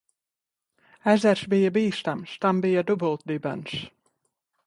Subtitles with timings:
[1.13, 2.33] Ezers bija bīstams.
[2.45, 3.77] Tam bija dubultdibens.